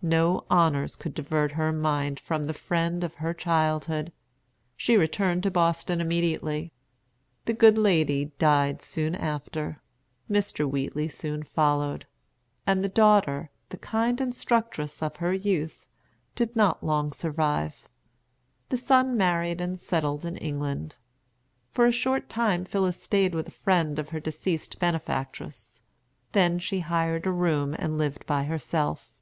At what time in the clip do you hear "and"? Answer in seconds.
12.66-12.82, 19.60-19.78, 27.78-27.98